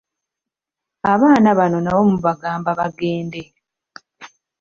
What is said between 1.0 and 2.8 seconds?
Abaana bano nabo mubagamba